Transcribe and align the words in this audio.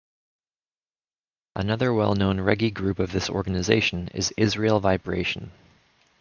Another 1.55 1.93
well 1.93 2.15
known 2.15 2.37
reggae 2.37 2.73
group 2.73 2.97
of 2.97 3.11
this 3.11 3.29
organization 3.29 4.07
is 4.15 4.33
Israel 4.35 4.79
Vibration. 4.79 5.51